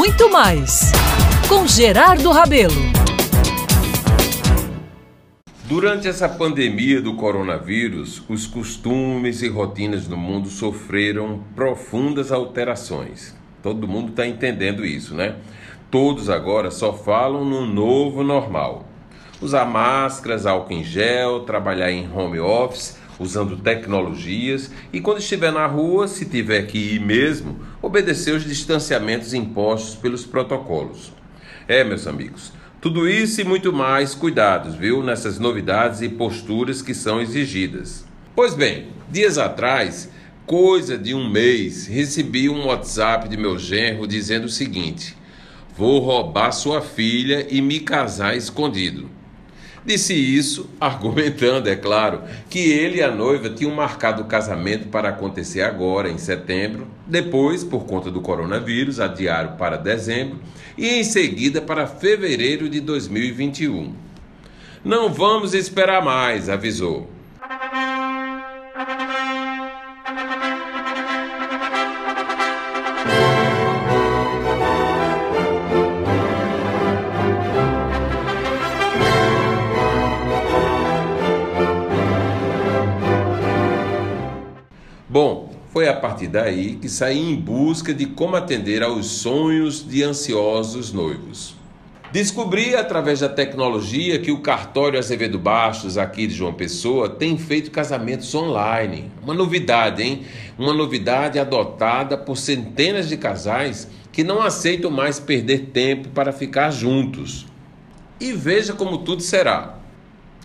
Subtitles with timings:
[0.00, 0.92] muito mais
[1.46, 2.72] com Gerardo Rabelo.
[5.66, 13.36] Durante essa pandemia do coronavírus, os costumes e rotinas no mundo sofreram profundas alterações.
[13.62, 15.36] Todo mundo está entendendo isso, né?
[15.90, 18.88] Todos agora só falam no novo normal.
[19.38, 25.66] Usar máscaras, álcool em gel, trabalhar em home office, usando tecnologias e quando estiver na
[25.66, 31.12] rua, se tiver que ir mesmo, obedecer os distanciamentos impostos pelos protocolos.
[31.68, 32.50] É, meus amigos,
[32.80, 38.06] tudo isso e muito mais cuidados, viu, nessas novidades e posturas que são exigidas.
[38.34, 40.10] Pois bem, dias atrás,
[40.46, 45.14] coisa de um mês, recebi um WhatsApp de meu genro dizendo o seguinte:
[45.76, 49.19] Vou roubar sua filha e me casar escondido.
[49.84, 55.08] Disse isso, argumentando, é claro, que ele e a noiva tinham marcado o casamento para
[55.08, 60.38] acontecer agora, em setembro, depois, por conta do coronavírus, adiaram para dezembro
[60.76, 63.94] e em seguida para fevereiro de 2021.
[64.84, 67.19] Não vamos esperar mais, avisou.
[85.10, 90.04] Bom, foi a partir daí que saí em busca de como atender aos sonhos de
[90.04, 91.56] ansiosos noivos.
[92.12, 97.72] Descobri através da tecnologia que o cartório Azevedo Bastos, aqui de João Pessoa, tem feito
[97.72, 99.10] casamentos online.
[99.20, 100.22] Uma novidade, hein?
[100.56, 106.70] Uma novidade adotada por centenas de casais que não aceitam mais perder tempo para ficar
[106.70, 107.48] juntos.
[108.20, 109.79] E veja como tudo será.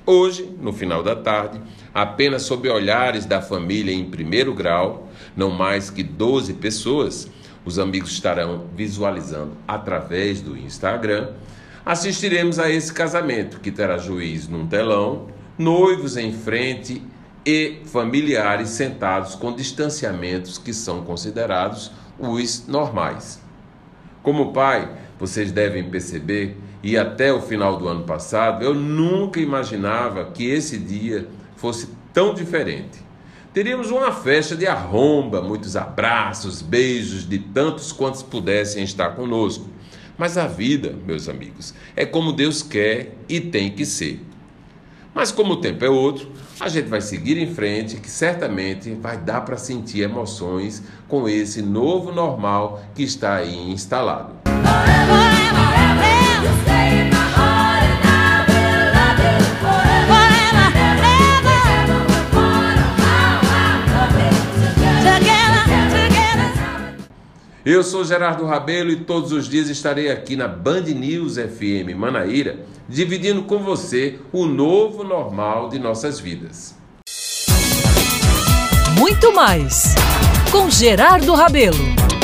[0.07, 1.59] Hoje, no final da tarde,
[1.91, 7.27] apenas sob olhares da família em primeiro grau, não mais que 12 pessoas,
[7.65, 11.29] os amigos estarão visualizando através do Instagram.
[11.83, 15.25] Assistiremos a esse casamento que terá juiz num telão,
[15.57, 17.01] noivos em frente
[17.43, 23.41] e familiares sentados com distanciamentos que são considerados os normais.
[24.21, 24.87] Como pai,
[25.19, 30.77] vocês devem perceber, e até o final do ano passado, eu nunca imaginava que esse
[30.77, 32.99] dia fosse tão diferente.
[33.51, 39.67] Teríamos uma festa de arromba, muitos abraços, beijos de tantos quantos pudessem estar conosco.
[40.15, 44.23] Mas a vida, meus amigos, é como Deus quer e tem que ser.
[45.11, 46.29] Mas como o tempo é outro,
[46.59, 51.63] a gente vai seguir em frente, que certamente vai dar para sentir emoções com esse
[51.63, 54.35] novo normal que está aí instalado.
[67.65, 72.59] Eu sou Gerardo Rabelo e todos os dias estarei aqui na Band News FM Manaíra,
[72.87, 76.75] dividindo com você o novo normal de nossas vidas.
[78.99, 79.95] Muito mais
[80.51, 82.14] com Gerardo Rabelo.